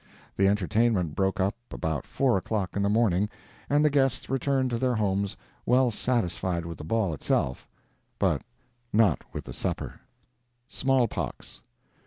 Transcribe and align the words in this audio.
The 0.35 0.47
entertainment 0.47 1.13
broke 1.13 1.39
up 1.39 1.53
about 1.69 2.07
four 2.07 2.35
o'clock 2.35 2.75
in 2.75 2.81
the 2.81 2.89
morning, 2.89 3.29
and 3.69 3.85
the 3.85 3.89
guests 3.91 4.31
returned 4.31 4.71
to 4.71 4.79
their 4.79 4.95
homes 4.95 5.37
well 5.63 5.91
satisfied 5.91 6.65
with 6.65 6.79
the 6.79 6.83
ball 6.83 7.13
itself, 7.13 7.67
but 8.17 8.41
not 8.91 9.21
with 9.31 9.43
the 9.43 9.53
supper. 9.53 10.01
SMALL 10.67 11.07
POX. 11.07 11.61